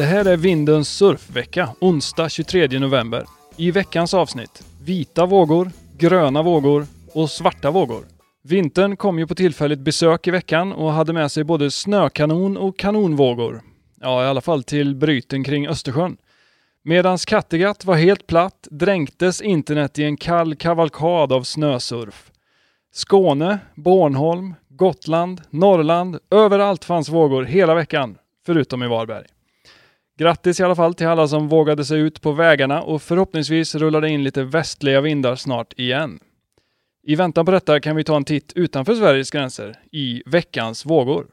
Det 0.00 0.06
här 0.06 0.24
är 0.24 0.36
Vindens 0.36 0.88
surfvecka, 0.88 1.68
onsdag 1.80 2.28
23 2.28 2.78
november. 2.78 3.24
I 3.56 3.70
veckans 3.70 4.14
avsnitt, 4.14 4.64
vita 4.84 5.26
vågor, 5.26 5.70
gröna 5.98 6.42
vågor 6.42 6.86
och 7.12 7.30
svarta 7.30 7.70
vågor. 7.70 8.04
Vintern 8.42 8.96
kom 8.96 9.18
ju 9.18 9.26
på 9.26 9.34
tillfälligt 9.34 9.78
besök 9.78 10.26
i 10.26 10.30
veckan 10.30 10.72
och 10.72 10.92
hade 10.92 11.12
med 11.12 11.30
sig 11.32 11.44
både 11.44 11.70
snökanon 11.70 12.56
och 12.56 12.78
kanonvågor. 12.78 13.62
Ja, 14.00 14.24
i 14.24 14.26
alla 14.26 14.40
fall 14.40 14.62
till 14.62 14.96
bryten 14.96 15.44
kring 15.44 15.68
Östersjön. 15.68 16.16
Medans 16.82 17.24
Kattegatt 17.24 17.84
var 17.84 17.96
helt 17.96 18.26
platt 18.26 18.68
dränktes 18.70 19.40
internet 19.40 19.98
i 19.98 20.04
en 20.04 20.16
kall 20.16 20.54
kavalkad 20.54 21.32
av 21.32 21.42
snösurf. 21.42 22.30
Skåne, 22.92 23.58
Bornholm, 23.74 24.54
Gotland, 24.68 25.40
Norrland, 25.50 26.18
överallt 26.30 26.84
fanns 26.84 27.08
vågor 27.08 27.44
hela 27.44 27.74
veckan, 27.74 28.18
förutom 28.46 28.82
i 28.82 28.88
Varberg. 28.88 29.26
Grattis 30.20 30.60
i 30.60 30.62
alla 30.62 30.74
fall 30.74 30.94
till 30.94 31.06
alla 31.06 31.28
som 31.28 31.48
vågade 31.48 31.84
sig 31.84 32.00
ut 32.00 32.20
på 32.20 32.32
vägarna 32.32 32.82
och 32.82 33.02
förhoppningsvis 33.02 33.74
rullar 33.74 34.00
det 34.00 34.08
in 34.08 34.24
lite 34.24 34.44
västliga 34.44 35.00
vindar 35.00 35.36
snart 35.36 35.72
igen. 35.76 36.18
I 37.06 37.14
väntan 37.14 37.46
på 37.46 37.52
detta 37.52 37.80
kan 37.80 37.96
vi 37.96 38.04
ta 38.04 38.16
en 38.16 38.24
titt 38.24 38.52
utanför 38.54 38.94
Sveriges 38.94 39.30
gränser, 39.30 39.78
i 39.92 40.22
veckans 40.26 40.86
vågor. 40.86 41.26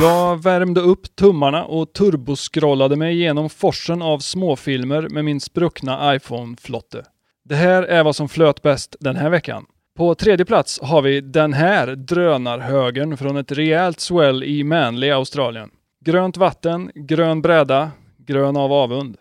Jag 0.00 0.42
värmde 0.42 0.80
upp 0.80 1.16
tummarna 1.16 1.64
och 1.64 1.92
turboskrollade 1.92 2.96
mig 2.96 3.14
igenom 3.14 3.50
forsen 3.50 4.02
av 4.02 4.18
småfilmer 4.18 5.08
med 5.08 5.24
min 5.24 5.40
spruckna 5.40 6.16
iPhone-flotte. 6.16 7.04
Det 7.44 7.56
här 7.56 7.82
är 7.82 8.04
vad 8.04 8.16
som 8.16 8.28
flöt 8.28 8.62
bäst 8.62 8.96
den 9.00 9.16
här 9.16 9.30
veckan. 9.30 9.64
På 9.96 10.14
tredje 10.14 10.46
plats 10.46 10.80
har 10.82 11.02
vi 11.02 11.20
den 11.20 11.52
här 11.52 11.86
drönarhögen 11.86 13.16
från 13.16 13.36
ett 13.36 13.52
rejält 13.52 14.00
swell 14.00 14.44
i 14.44 14.64
Manly, 14.64 15.10
Australien. 15.10 15.70
Grönt 16.04 16.36
vatten, 16.36 16.90
grön 16.94 17.42
bräda, 17.42 17.90
grön 18.18 18.56
av 18.56 18.72
avund. 18.72 19.16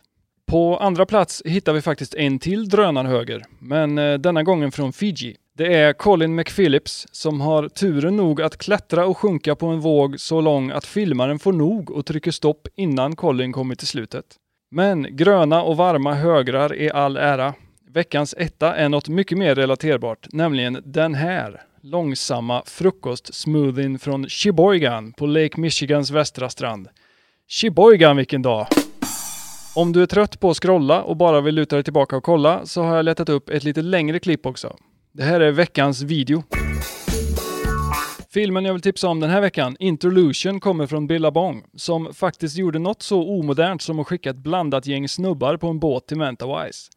På 0.48 0.78
andra 0.78 1.06
plats 1.06 1.42
hittar 1.46 1.74
vi 1.74 1.82
faktiskt 1.82 2.16
en 2.16 2.40
till 2.40 2.70
drönarhöger, 2.70 3.44
men 3.60 3.98
eh, 3.98 4.14
denna 4.14 4.44
gången 4.44 4.72
från 4.72 4.94
Fiji. 4.94 5.36
Det 5.58 5.74
är 5.74 5.94
Colin 5.94 6.36
McPhillips 6.36 7.08
som 7.12 7.42
har 7.42 7.70
turen 7.70 8.16
nog 8.16 8.42
att 8.42 8.58
klättra 8.58 9.06
och 9.06 9.18
sjunka 9.18 9.56
på 9.56 9.68
en 9.68 9.80
våg 9.80 10.20
så 10.20 10.42
lång 10.42 10.72
att 10.72 10.86
filmaren 10.86 11.40
får 11.40 11.54
nog 11.54 11.92
och 11.92 12.06
trycker 12.06 12.32
stopp 12.32 12.68
innan 12.76 13.16
Colin 13.16 13.52
kommer 13.52 13.76
till 13.76 13.88
slutet. 13.88 14.26
Men 14.72 15.16
gröna 15.16 15.64
och 15.64 15.78
varma 15.78 16.14
högrar 16.14 16.76
är 16.76 16.96
all 16.96 17.18
ära. 17.18 17.54
Veckans 17.90 18.36
etta 18.38 18.76
är 18.76 18.90
något 18.90 19.10
mycket 19.10 19.38
mer 19.38 19.56
relaterbart, 19.56 20.28
nämligen 20.32 20.82
den 20.86 21.14
här 21.14 21.62
långsamma 21.84 22.64
frukostsmoothien 22.66 24.00
från 24.00 24.30
Sheboygan 24.30 25.14
på 25.14 25.26
Lake 25.26 25.60
Michigans 25.60 26.12
västra 26.12 26.50
strand. 26.50 26.88
Sheboygan 27.48 28.18
vilken 28.18 28.42
dag! 28.42 28.68
Om 29.76 29.92
du 29.92 30.02
är 30.02 30.06
trött 30.06 30.40
på 30.40 30.50
att 30.50 30.58
scrolla 30.58 31.04
och 31.04 31.18
bara 31.18 31.42
vill 31.42 31.56
luta 31.56 31.76
dig 31.76 31.84
tillbaka 31.84 32.18
och 32.18 32.24
kolla 32.24 32.66
så 32.66 32.82
har 32.82 32.96
jag 32.96 33.06
letat 33.06 33.30
upp 33.30 33.50
ett 33.50 33.64
lite 33.64 33.82
längre 33.82 34.20
klipp 34.20 34.46
också. 34.46 34.76
Det 35.12 35.24
här 35.24 35.40
är 35.40 35.52
veckans 35.52 36.02
video. 36.02 36.44
Filmen 38.34 38.66
jag 38.66 38.74
vill 38.74 38.82
tipsa 38.82 39.08
om 39.08 39.20
den 39.20 39.30
här 39.30 39.42
veckan, 39.42 39.76
Interlution, 39.80 40.60
kommer 40.60 40.88
från 40.88 41.08
Billabong, 41.08 41.64
som 41.76 42.14
faktiskt 42.14 42.58
gjorde 42.58 42.80
något 42.80 43.02
så 43.02 43.24
omodernt 43.24 43.82
som 43.82 44.00
att 44.00 44.08
skicka 44.08 44.30
ett 44.30 44.38
blandat 44.38 44.88
gäng 44.88 45.10
snubbar 45.10 45.58
på 45.58 45.68
en 45.68 45.80
båt 45.80 46.08
till 46.08 46.18
Mentawise. 46.18 46.92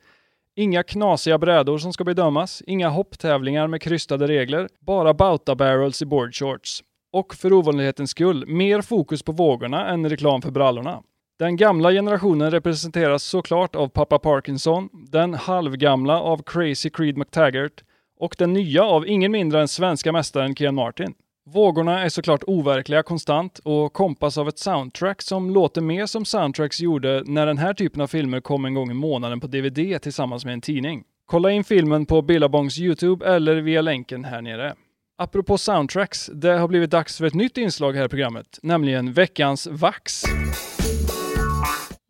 Inga 0.56 0.82
knasiga 0.82 1.38
brädor 1.38 1.78
som 1.78 1.92
ska 1.92 2.04
bedömas, 2.04 2.62
inga 2.66 2.88
hopptävlingar 2.88 3.66
med 3.66 3.82
krystade 3.82 4.26
regler, 4.26 4.68
bara 4.80 5.14
bauta 5.14 5.54
barrels 5.54 6.02
i 6.02 6.06
board 6.06 6.34
shorts. 6.34 6.82
Och 7.12 7.34
för 7.34 7.52
ovanlighetens 7.52 8.10
skull, 8.10 8.46
mer 8.46 8.82
fokus 8.82 9.22
på 9.22 9.32
vågorna 9.32 9.88
än 9.88 10.08
reklam 10.08 10.42
för 10.42 10.50
brallorna. 10.50 11.02
Den 11.38 11.56
gamla 11.56 11.92
generationen 11.92 12.50
representeras 12.50 13.22
såklart 13.22 13.76
av 13.76 13.88
pappa 13.88 14.18
Parkinson, 14.18 14.88
den 14.92 15.34
halvgamla 15.34 16.20
av 16.20 16.42
Crazy 16.46 16.90
Creed 16.90 17.16
McTaggart 17.16 17.84
och 18.18 18.34
den 18.38 18.52
nya 18.52 18.84
av 18.84 19.08
ingen 19.08 19.32
mindre 19.32 19.60
än 19.60 19.68
svenska 19.68 20.12
mästaren 20.12 20.54
Ken 20.54 20.74
Martin. 20.74 21.14
Vågorna 21.44 22.00
är 22.00 22.08
såklart 22.08 22.44
overkliga 22.46 23.02
konstant 23.02 23.58
och 23.58 23.92
kompas 23.92 24.38
av 24.38 24.48
ett 24.48 24.58
soundtrack 24.58 25.22
som 25.22 25.50
låter 25.50 25.80
mer 25.80 26.06
som 26.06 26.24
soundtracks 26.24 26.80
gjorde 26.80 27.22
när 27.26 27.46
den 27.46 27.58
här 27.58 27.74
typen 27.74 28.00
av 28.00 28.06
filmer 28.06 28.40
kom 28.40 28.64
en 28.64 28.74
gång 28.74 28.90
i 28.90 28.94
månaden 28.94 29.40
på 29.40 29.46
DVD 29.46 30.02
tillsammans 30.02 30.44
med 30.44 30.54
en 30.54 30.60
tidning. 30.60 31.04
Kolla 31.26 31.50
in 31.50 31.64
filmen 31.64 32.06
på 32.06 32.22
Billabongs 32.22 32.78
Youtube 32.78 33.26
eller 33.26 33.56
via 33.56 33.82
länken 33.82 34.24
här 34.24 34.42
nere. 34.42 34.74
Apropå 35.18 35.58
soundtracks, 35.58 36.30
det 36.34 36.58
har 36.58 36.68
blivit 36.68 36.90
dags 36.90 37.18
för 37.18 37.24
ett 37.24 37.34
nytt 37.34 37.58
inslag 37.58 37.92
här 37.92 38.04
i 38.04 38.08
programmet, 38.08 38.58
nämligen 38.62 39.12
veckans 39.12 39.66
Vax. 39.66 40.22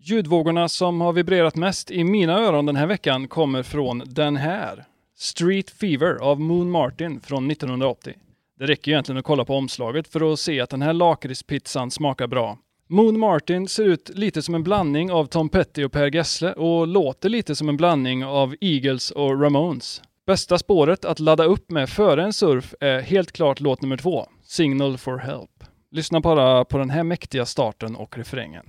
Ljudvågorna 0.00 0.68
som 0.68 1.00
har 1.00 1.12
vibrerat 1.12 1.56
mest 1.56 1.90
i 1.90 2.04
mina 2.04 2.38
öron 2.38 2.66
den 2.66 2.76
här 2.76 2.86
veckan 2.86 3.28
kommer 3.28 3.62
från 3.62 4.02
den 4.06 4.36
här. 4.36 4.84
Street 5.18 5.70
Fever 5.70 6.14
av 6.14 6.40
Moon 6.40 6.70
Martin 6.70 7.20
från 7.20 7.50
1980. 7.50 8.14
Det 8.62 8.68
räcker 8.68 8.90
egentligen 8.90 9.18
att 9.18 9.24
kolla 9.24 9.44
på 9.44 9.56
omslaget 9.56 10.08
för 10.08 10.32
att 10.32 10.38
se 10.38 10.60
att 10.60 10.70
den 10.70 10.82
här 10.82 10.92
lakritspizzan 10.92 11.90
smakar 11.90 12.26
bra. 12.26 12.58
Moon 12.88 13.18
Martin 13.18 13.68
ser 13.68 13.84
ut 13.84 14.10
lite 14.14 14.42
som 14.42 14.54
en 14.54 14.62
blandning 14.62 15.12
av 15.12 15.26
Tom 15.26 15.48
Petty 15.48 15.84
och 15.84 15.92
Per 15.92 16.14
Gessle 16.14 16.52
och 16.52 16.86
låter 16.86 17.28
lite 17.28 17.56
som 17.56 17.68
en 17.68 17.76
blandning 17.76 18.24
av 18.24 18.54
Eagles 18.60 19.10
och 19.10 19.42
Ramones. 19.42 20.02
Bästa 20.26 20.58
spåret 20.58 21.04
att 21.04 21.20
ladda 21.20 21.44
upp 21.44 21.70
med 21.70 21.88
före 21.88 22.22
en 22.24 22.32
surf 22.32 22.74
är 22.80 23.00
helt 23.00 23.32
klart 23.32 23.60
låt 23.60 23.82
nummer 23.82 23.96
två, 23.96 24.26
Signal 24.42 24.98
for 24.98 25.18
Help. 25.18 25.64
Lyssna 25.90 26.20
bara 26.20 26.64
på 26.64 26.78
den 26.78 26.90
här 26.90 27.02
mäktiga 27.02 27.46
starten 27.46 27.96
och 27.96 28.18
refrängen. 28.18 28.66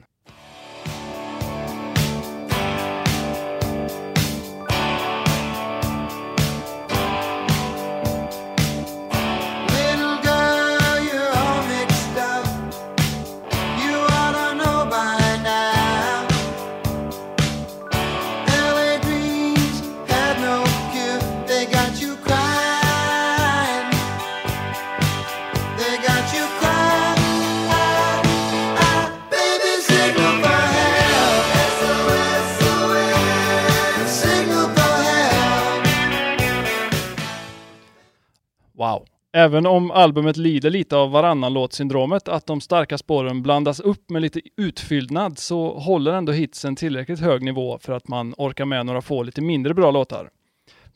Wow. 38.78 39.06
Även 39.34 39.66
om 39.66 39.92
albumet 39.92 40.38
lider 40.38 40.70
lite 40.70 40.96
av 40.96 41.12
varannan 41.12 41.54
låt-syndromet, 41.54 42.28
att 42.28 42.46
de 42.46 42.62
starka 42.62 42.98
spåren 42.98 43.42
blandas 43.42 43.80
upp 43.80 44.10
med 44.10 44.22
lite 44.22 44.42
utfyllnad, 44.58 45.40
så 45.40 45.80
håller 45.80 46.14
ändå 46.14 46.32
hitsen 46.32 46.76
tillräckligt 46.76 47.20
hög 47.20 47.44
nivå 47.44 47.80
för 47.82 47.94
att 47.94 48.08
man 48.08 48.34
orkar 48.38 48.66
med 48.66 48.86
några 48.86 49.02
få 49.02 49.24
lite 49.24 49.42
mindre 49.42 49.74
bra 49.74 49.92
låtar. 49.92 50.30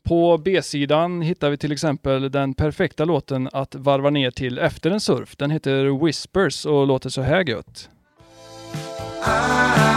På 0.07 0.37
B-sidan 0.37 1.21
hittar 1.21 1.49
vi 1.49 1.57
till 1.57 1.71
exempel 1.71 2.31
den 2.31 2.53
perfekta 2.53 3.05
låten 3.05 3.49
att 3.53 3.75
varva 3.75 4.09
ner 4.09 4.31
till 4.31 4.59
efter 4.59 4.91
en 4.91 4.99
surf. 4.99 5.35
Den 5.37 5.51
heter 5.51 6.05
Whispers 6.05 6.65
och 6.65 6.87
låter 6.87 7.09
så 7.09 7.21
här 7.21 7.49
gött. 7.49 7.89
Ah. 9.23 9.31
ah, 9.31 9.93
ah. 9.93 9.96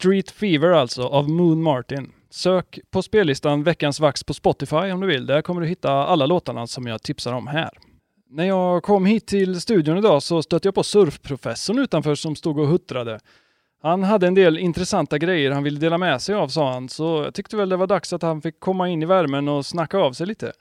Street 0.00 0.30
Fever 0.30 0.70
alltså, 0.70 1.02
av 1.02 1.30
Moon 1.30 1.62
Martin. 1.62 2.12
Sök 2.30 2.78
på 2.90 3.02
spellistan 3.02 3.62
Veckans 3.62 4.00
Vax 4.00 4.24
på 4.24 4.34
Spotify 4.34 4.76
om 4.76 5.00
du 5.00 5.06
vill. 5.06 5.26
Där 5.26 5.42
kommer 5.42 5.60
du 5.60 5.66
hitta 5.66 5.92
alla 5.92 6.26
låtarna 6.26 6.66
som 6.66 6.86
jag 6.86 7.02
tipsar 7.02 7.32
om 7.32 7.46
här. 7.46 7.70
När 8.30 8.44
jag 8.44 8.82
kom 8.82 9.06
hit 9.06 9.26
till 9.26 9.60
studion 9.60 9.98
idag 9.98 10.22
så 10.22 10.42
stötte 10.42 10.68
jag 10.68 10.74
på 10.74 10.82
surfprofessorn 10.82 11.78
utanför 11.78 12.14
som 12.14 12.36
stod 12.36 12.58
och 12.58 12.66
huttrade. 12.66 13.20
Han 13.82 14.02
hade 14.02 14.26
en 14.26 14.34
del 14.34 14.58
intressanta 14.58 15.18
grejer 15.18 15.50
han 15.50 15.62
ville 15.62 15.80
dela 15.80 15.98
med 15.98 16.22
sig 16.22 16.34
av 16.34 16.48
sa 16.48 16.72
han, 16.72 16.88
så 16.88 17.22
jag 17.24 17.34
tyckte 17.34 17.56
väl 17.56 17.68
det 17.68 17.76
var 17.76 17.86
dags 17.86 18.12
att 18.12 18.22
han 18.22 18.42
fick 18.42 18.60
komma 18.60 18.88
in 18.88 19.02
i 19.02 19.06
värmen 19.06 19.48
och 19.48 19.66
snacka 19.66 19.98
av 19.98 20.12
sig 20.12 20.26
lite. 20.26 20.52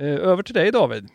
Eh, 0.00 0.06
över 0.06 0.42
till 0.42 0.54
dig 0.54 0.72
David. 0.72 1.08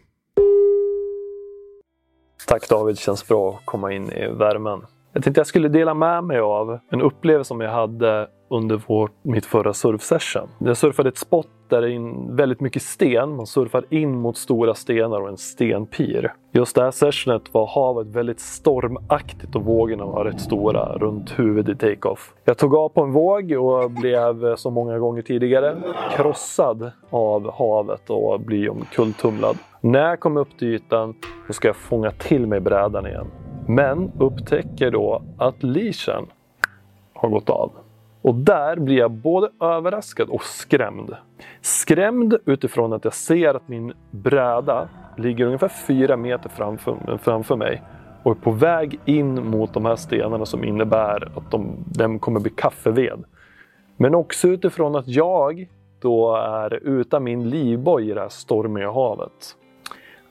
Tack 2.48 2.70
David, 2.70 3.00
känns 3.00 3.28
bra 3.28 3.56
att 3.56 3.66
komma 3.66 3.94
in 3.94 4.12
i 4.12 4.28
värmen. 4.28 4.82
Jag 5.16 5.24
tänkte 5.24 5.40
jag 5.40 5.48
skulle 5.48 5.68
dela 5.68 5.94
med 5.94 6.24
mig 6.24 6.40
av 6.40 6.80
en 6.92 7.02
upplevelse 7.02 7.48
som 7.48 7.62
jag 7.62 7.72
hade 7.72 8.28
under 8.50 8.82
vår, 8.88 9.10
mitt 9.22 9.46
förra 9.46 9.74
surfsession. 9.74 10.50
Jag 10.60 10.78
surfade 10.78 11.10
ett 11.10 11.18
spot 11.18 11.48
där 11.70 11.82
det 11.82 11.94
är 11.94 12.36
väldigt 12.36 12.62
mycket 12.62 12.82
sten. 12.82 13.36
Man 13.36 13.46
surfar 13.46 13.86
in 13.90 14.16
mot 14.16 14.38
stora 14.38 14.74
stenar 14.74 15.22
och 15.22 15.30
en 15.30 15.38
stenpir. 15.38 16.34
Just 16.52 16.76
det 16.76 16.82
här 16.84 16.92
sessionet 16.92 17.42
var 17.52 17.68
havet 17.68 18.08
väldigt 18.08 18.40
stormaktigt 18.40 19.56
och 19.56 19.62
vågorna 19.62 20.06
var 20.06 20.26
rätt 20.26 20.42
stora 20.42 20.98
runt 20.98 21.40
huvudet 21.40 21.84
i 21.84 21.86
take-off. 21.86 22.34
Jag 22.46 22.58
tog 22.58 22.76
av 22.76 22.90
på 22.90 23.02
en 23.02 23.12
våg 23.12 23.52
och 23.52 23.92
blev 23.92 24.46
eh, 24.46 24.56
som 24.56 24.74
många 24.74 25.00
gånger 25.00 25.22
tidigare 25.22 25.78
krossad 26.16 26.92
av 27.10 27.54
havet 27.54 28.10
och 28.10 28.40
bli 28.40 28.70
omkulltumlad. 28.70 29.58
När 29.82 30.10
jag 30.10 30.20
kom 30.20 30.38
upp 30.38 30.58
till 30.60 30.68
ytan 30.68 31.16
så 31.48 31.54
ska 31.54 31.68
jag 31.68 31.76
fånga 31.76 32.12
till 32.12 32.48
mig 32.48 32.60
brädan 32.60 33.08
igen. 33.08 33.28
Men 33.68 34.12
upptäcker 34.20 34.92
då 34.92 35.22
att 35.38 35.64
leashen 35.64 36.26
har 37.14 37.30
gått 37.30 37.50
av. 37.50 37.72
Och 38.22 38.36
där 38.36 38.80
blir 38.80 38.98
jag 38.98 39.12
både 39.12 39.50
överraskad 39.62 40.30
och 40.30 40.44
skrämd. 40.44 41.16
Skrämd 41.62 42.38
utifrån 42.46 42.94
att 42.94 43.04
jag 43.04 43.14
ser 43.14 43.54
att 43.54 43.68
min 43.68 43.94
bräda 44.12 44.90
ligger 45.18 45.46
ungefär 45.46 45.68
fyra 45.68 46.18
meter 46.18 46.50
framför, 46.50 47.20
framför 47.22 47.56
mig 47.56 47.82
och 48.24 48.32
är 48.32 48.42
på 48.42 48.52
väg 48.52 49.00
in 49.06 49.50
mot 49.50 49.74
de 49.74 49.86
här 49.86 49.96
stenarna 49.96 50.46
som 50.46 50.64
innebär 50.64 51.32
att 51.38 51.52
de, 51.52 51.76
den 51.86 52.20
kommer 52.20 52.40
bli 52.40 52.52
kaffeved. 52.52 53.24
Men 53.98 54.16
också 54.16 54.48
utifrån 54.48 54.96
att 54.96 55.08
jag 55.08 55.68
då 56.00 56.36
är 56.36 56.74
utan 56.74 57.24
min 57.24 57.50
livboj 57.50 58.10
i 58.10 58.14
det 58.14 58.22
här 58.22 58.30
stormiga 58.30 58.92
havet. 58.92 59.56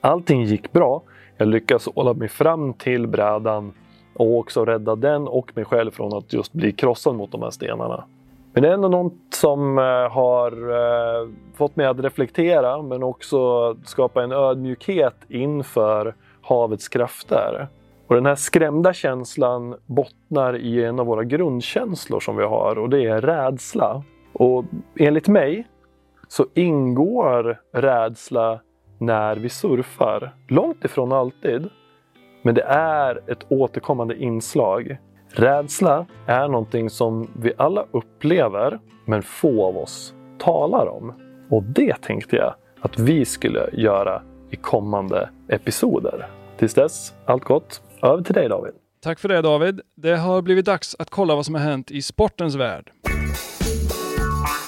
Allting 0.00 0.44
gick 0.44 0.72
bra. 0.72 1.02
Jag 1.36 1.48
lyckas 1.48 1.88
hålla 1.94 2.14
mig 2.14 2.28
fram 2.28 2.72
till 2.72 3.06
brädan 3.06 3.72
och 4.14 4.38
också 4.38 4.64
rädda 4.64 4.96
den 4.96 5.28
och 5.28 5.56
mig 5.56 5.64
själv 5.64 5.90
från 5.90 6.14
att 6.14 6.32
just 6.32 6.52
bli 6.52 6.72
krossad 6.72 7.14
mot 7.14 7.32
de 7.32 7.42
här 7.42 7.50
stenarna. 7.50 8.04
Men 8.52 8.62
det 8.62 8.68
är 8.68 8.72
ändå 8.72 8.88
något 8.88 9.14
som 9.30 9.78
eh, 9.78 9.84
har 10.10 10.52
eh, 10.52 11.28
fått 11.56 11.76
mig 11.76 11.86
att 11.86 12.00
reflektera 12.00 12.82
men 12.82 13.02
också 13.02 13.38
skapa 13.84 14.22
en 14.22 14.32
ödmjukhet 14.32 15.16
inför 15.28 16.14
havets 16.42 16.88
krafter. 16.88 17.68
Och 18.06 18.14
den 18.14 18.26
här 18.26 18.34
skrämda 18.34 18.92
känslan 18.92 19.76
bottnar 19.86 20.56
i 20.56 20.84
en 20.84 21.00
av 21.00 21.06
våra 21.06 21.24
grundkänslor 21.24 22.20
som 22.20 22.36
vi 22.36 22.44
har 22.44 22.78
och 22.78 22.90
det 22.90 23.06
är 23.06 23.20
rädsla. 23.20 24.02
Och 24.32 24.64
enligt 24.98 25.28
mig 25.28 25.66
så 26.28 26.46
ingår 26.54 27.60
rädsla 27.72 28.60
när 28.98 29.36
vi 29.36 29.48
surfar. 29.48 30.34
Långt 30.48 30.84
ifrån 30.84 31.12
alltid. 31.12 31.68
Men 32.42 32.54
det 32.54 32.62
är 32.62 33.30
ett 33.30 33.46
återkommande 33.48 34.16
inslag. 34.16 34.96
Rädsla 35.28 36.06
är 36.26 36.48
någonting 36.48 36.90
som 36.90 37.30
vi 37.36 37.52
alla 37.56 37.86
upplever, 37.90 38.78
men 39.04 39.22
få 39.22 39.64
av 39.64 39.76
oss 39.78 40.14
talar 40.38 40.86
om. 40.86 41.12
Och 41.50 41.62
det 41.62 42.02
tänkte 42.02 42.36
jag 42.36 42.54
att 42.80 42.98
vi 42.98 43.24
skulle 43.24 43.70
göra 43.72 44.22
i 44.50 44.56
kommande 44.56 45.30
episoder. 45.48 46.26
Tills 46.56 46.74
dess, 46.74 47.14
allt 47.24 47.44
gott. 47.44 47.82
Över 48.02 48.22
till 48.22 48.34
dig 48.34 48.48
David. 48.48 48.72
Tack 49.02 49.18
för 49.18 49.28
det 49.28 49.42
David. 49.42 49.80
Det 49.94 50.16
har 50.16 50.42
blivit 50.42 50.66
dags 50.66 50.96
att 50.98 51.10
kolla 51.10 51.34
vad 51.34 51.46
som 51.46 51.54
har 51.54 51.62
hänt 51.62 51.90
i 51.90 52.02
sportens 52.02 52.54
värld. 52.54 52.92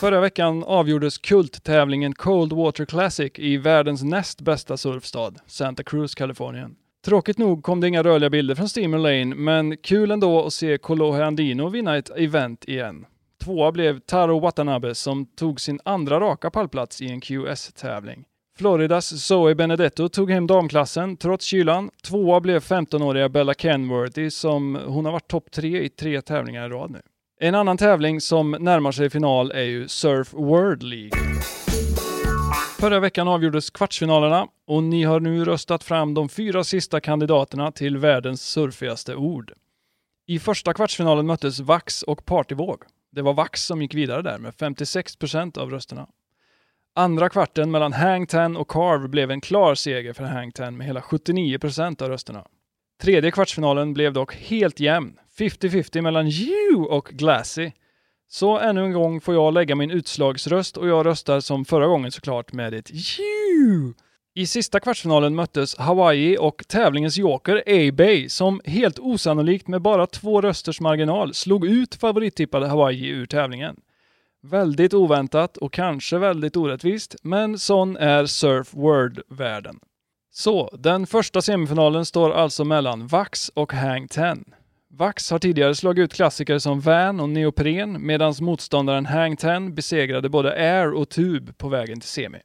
Förra 0.01 0.21
veckan 0.21 0.65
avgjordes 0.65 1.19
kulttävlingen 1.19 2.15
Cold 2.15 2.53
Water 2.53 2.85
Classic 2.85 3.33
i 3.35 3.57
världens 3.57 4.03
näst 4.03 4.41
bästa 4.41 4.77
surfstad, 4.77 5.35
Santa 5.47 5.83
Cruz, 5.83 6.15
Kalifornien. 6.15 6.77
Tråkigt 7.05 7.39
nog 7.39 7.63
kom 7.63 7.81
det 7.81 7.89
inga 7.89 8.03
rörliga 8.03 8.31
bilder 8.31 8.55
från 8.55 8.69
Steamer 8.69 8.99
Lane, 8.99 9.35
men 9.35 9.77
kul 9.77 10.11
ändå 10.11 10.47
att 10.47 10.53
se 10.53 10.79
Kolohe 10.79 11.25
Andino 11.25 11.69
vinna 11.69 11.97
ett 11.97 12.11
event 12.17 12.65
igen. 12.65 13.07
Tvåa 13.45 13.73
blev 13.73 14.01
Taro 14.01 14.39
Watanabe 14.39 14.95
som 14.95 15.27
tog 15.27 15.61
sin 15.61 15.81
andra 15.85 16.21
raka 16.21 16.51
pallplats 16.51 17.03
i 17.03 17.09
en 17.09 17.21
QS-tävling. 17.21 18.25
Floridas 18.59 19.27
Zoe 19.27 19.55
Benedetto 19.55 20.09
tog 20.09 20.31
hem 20.31 20.47
damklassen 20.47 21.17
trots 21.17 21.45
kylan. 21.45 21.91
Tvåa 22.05 22.41
blev 22.41 22.63
15-åriga 22.63 23.29
Bella 23.29 23.55
Kenworthy 23.55 24.31
som 24.31 24.79
hon 24.87 25.05
har 25.05 25.13
varit 25.13 25.29
topp 25.29 25.51
tre 25.51 25.85
i 25.85 25.89
tre 25.89 26.23
tävlingar 26.23 26.67
i 26.67 26.69
rad 26.69 26.91
nu. 26.91 27.01
En 27.39 27.55
annan 27.55 27.77
tävling 27.77 28.21
som 28.21 28.51
närmar 28.51 28.93
sig 28.93 29.11
final 29.11 29.51
är 29.51 29.63
ju 29.63 29.89
Surf 29.89 30.35
World 30.35 30.83
League. 30.83 31.11
Förra 32.81 33.01
veckan 33.01 33.29
avgjordes 33.29 33.71
kvartsfinalerna 33.71 34.49
och 34.67 34.83
ni 34.83 35.05
har 35.05 35.21
nu 35.21 35.45
röstat 35.45 35.85
fram 35.85 36.15
de 36.15 36.29
fyra 36.29 36.65
sista 36.65 37.01
kandidaterna 37.01 37.73
till 37.73 37.97
världens 37.97 38.43
surfigaste 38.43 39.15
ord. 39.15 39.53
I 40.27 40.39
första 40.39 40.75
kvartsfinalen 40.75 41.27
möttes 41.27 41.61
Vax 41.61 42.03
och 42.03 42.25
Partyvåg. 42.25 42.83
Det 43.13 43.23
var 43.23 43.35
Vax 43.35 43.63
som 43.67 43.83
gick 43.83 43.95
vidare 43.95 44.23
där 44.23 44.39
med 44.39 44.53
56% 44.53 45.59
av 45.59 45.71
rösterna. 45.71 46.07
Andra 46.95 47.29
kvarten 47.29 47.71
mellan 47.71 47.93
Hang 47.93 48.27
Ten 48.27 48.57
och 48.57 48.71
Carve 48.71 49.09
blev 49.09 49.31
en 49.31 49.41
klar 49.41 49.75
seger 49.75 50.13
för 50.13 50.25
Hang 50.25 50.53
Ten 50.53 50.77
med 50.77 50.87
hela 50.87 51.01
79% 51.01 52.03
av 52.03 52.09
rösterna. 52.09 52.47
Tredje 53.03 53.31
kvartsfinalen 53.31 53.95
blev 53.95 54.13
dock 54.13 54.35
helt 54.35 54.81
jämn, 54.81 55.19
50-50 55.39 56.01
mellan 56.01 56.27
You 56.27 56.85
och 56.85 57.09
Glassy. 57.13 57.71
Så 58.29 58.59
ännu 58.59 58.85
en 58.85 58.93
gång 58.93 59.21
får 59.21 59.35
jag 59.35 59.55
lägga 59.55 59.75
min 59.75 59.91
utslagsröst 59.91 60.77
och 60.77 60.89
jag 60.89 61.07
röstar 61.07 61.41
som 61.41 61.65
förra 61.65 61.87
gången 61.87 62.13
såklart 62.13 62.53
med 62.53 62.75
ett 62.75 62.91
You! 62.91 63.93
I 64.35 64.47
sista 64.47 64.81
kvartsfinalen 64.81 65.35
möttes 65.35 65.77
Hawaii 65.77 66.37
och 66.39 66.65
tävlingens 66.69 67.17
joker 67.17 67.57
A-Bay 67.67 68.29
som 68.29 68.61
helt 68.65 68.99
osannolikt 68.99 69.69
med 69.69 69.83
bara 69.83 70.07
två 70.07 70.41
rösters 70.41 70.81
marginal 70.81 71.35
slog 71.35 71.67
ut 71.67 71.95
favorittippade 71.95 72.69
Hawaii 72.69 73.09
ur 73.09 73.27
tävlingen. 73.27 73.77
Väldigt 74.43 74.95
oväntat 74.95 75.57
och 75.57 75.73
kanske 75.73 76.19
väldigt 76.19 76.57
orättvist, 76.57 77.17
men 77.23 77.59
sån 77.59 77.97
är 77.97 78.27
Surf 78.27 78.75
World-världen. 78.75 79.81
Så, 80.31 80.71
den 80.79 81.07
första 81.07 81.43
semifinalen 81.43 82.05
står 82.05 82.31
alltså 82.31 82.65
mellan 82.65 83.07
Vax 83.07 83.49
och 83.55 83.73
Hang 83.73 84.09
Ten. 84.09 84.45
Vax 84.99 85.31
har 85.31 85.39
tidigare 85.39 85.75
slagit 85.75 86.05
ut 86.05 86.15
klassiker 86.15 86.59
som 86.59 86.81
Van 86.81 87.21
och 87.21 87.29
Neopren 87.29 88.07
medan 88.07 88.35
motståndaren 88.41 89.07
Hang 89.07 89.37
Ten 89.37 89.75
besegrade 89.75 90.29
både 90.29 90.53
Air 90.53 90.93
och 90.93 91.09
Tube 91.09 91.53
på 91.53 91.69
vägen 91.69 92.01
till 92.01 92.09
semi. 92.09 92.39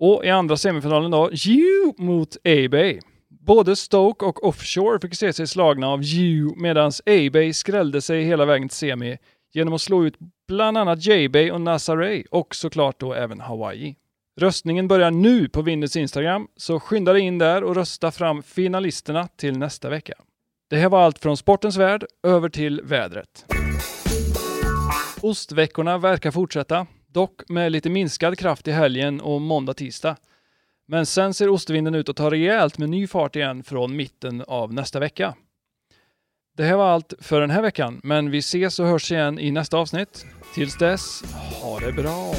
Och 0.00 0.24
i 0.24 0.30
andra 0.30 0.56
semifinalen 0.56 1.10
då, 1.10 1.30
You 1.32 1.94
mot 1.98 2.36
A-Bay. 2.36 3.00
Både 3.28 3.76
Stoke 3.76 4.24
och 4.24 4.44
Offshore 4.44 5.00
fick 5.00 5.14
se 5.14 5.32
sig 5.32 5.46
slagna 5.46 5.88
av 5.88 6.02
You 6.02 6.54
medan 6.56 6.92
A-Bay 7.06 7.52
skrällde 7.52 8.00
sig 8.00 8.22
hela 8.22 8.44
vägen 8.44 8.68
till 8.68 8.78
semi 8.78 9.18
genom 9.54 9.74
att 9.74 9.80
slå 9.80 10.04
ut 10.04 10.14
bland 10.48 10.78
annat 10.78 11.06
J-Bay 11.06 11.50
och 11.50 11.60
Nazaré 11.60 12.24
och 12.30 12.54
såklart 12.54 13.00
då 13.00 13.14
även 13.14 13.40
Hawaii. 13.40 13.96
Röstningen 14.40 14.88
börjar 14.88 15.10
nu 15.10 15.48
på 15.48 15.62
Winners 15.62 15.96
Instagram, 15.96 16.48
så 16.56 16.80
skynda 16.80 17.12
dig 17.12 17.22
in 17.22 17.38
där 17.38 17.64
och 17.64 17.74
rösta 17.74 18.10
fram 18.10 18.42
finalisterna 18.42 19.28
till 19.36 19.58
nästa 19.58 19.90
vecka. 19.90 20.14
Det 20.68 20.76
här 20.76 20.88
var 20.88 21.02
allt 21.02 21.18
från 21.18 21.36
sportens 21.36 21.76
värld 21.76 22.04
över 22.22 22.48
till 22.48 22.80
vädret. 22.84 23.44
Ostveckorna 25.20 25.98
verkar 25.98 26.30
fortsätta, 26.30 26.86
dock 27.06 27.48
med 27.48 27.72
lite 27.72 27.90
minskad 27.90 28.38
kraft 28.38 28.68
i 28.68 28.72
helgen 28.72 29.20
och 29.20 29.40
måndag-tisdag. 29.40 30.16
Men 30.86 31.06
sen 31.06 31.34
ser 31.34 31.48
ostvinden 31.48 31.94
ut 31.94 32.08
att 32.08 32.16
ta 32.16 32.30
rejält 32.30 32.78
med 32.78 32.88
ny 32.88 33.06
fart 33.06 33.36
igen 33.36 33.62
från 33.62 33.96
mitten 33.96 34.44
av 34.46 34.72
nästa 34.72 35.00
vecka. 35.00 35.34
Det 36.56 36.64
här 36.64 36.76
var 36.76 36.88
allt 36.88 37.14
för 37.20 37.40
den 37.40 37.50
här 37.50 37.62
veckan, 37.62 38.00
men 38.02 38.30
vi 38.30 38.38
ses 38.38 38.78
och 38.78 38.86
hörs 38.86 39.12
igen 39.12 39.38
i 39.38 39.50
nästa 39.50 39.76
avsnitt. 39.76 40.26
Tills 40.54 40.78
dess, 40.78 41.22
ha 41.62 41.80
det 41.80 41.92
bra! 41.92 42.34